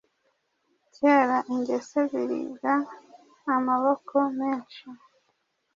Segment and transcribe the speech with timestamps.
[0.95, 2.73] Kera-ingese-ziribwa
[3.55, 4.85] amaboko menshi